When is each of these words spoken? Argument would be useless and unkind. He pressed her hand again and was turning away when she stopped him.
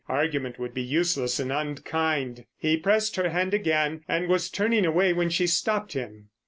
Argument 0.09 0.57
would 0.57 0.73
be 0.73 0.81
useless 0.81 1.39
and 1.39 1.51
unkind. 1.53 2.45
He 2.57 2.75
pressed 2.75 3.17
her 3.17 3.29
hand 3.29 3.53
again 3.53 4.03
and 4.07 4.27
was 4.27 4.49
turning 4.49 4.83
away 4.83 5.13
when 5.13 5.29
she 5.29 5.45
stopped 5.45 5.93
him. 5.93 6.29